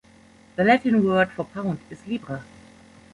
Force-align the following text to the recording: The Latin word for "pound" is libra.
The 0.55 0.63
Latin 0.63 1.05
word 1.05 1.29
for 1.31 1.45
"pound" 1.45 1.77
is 1.91 2.07
libra. 2.07 2.43